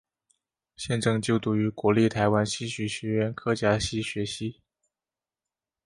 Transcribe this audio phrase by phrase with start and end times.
[0.75, 4.59] 现正就读于国立台湾戏曲学院客家戏学系。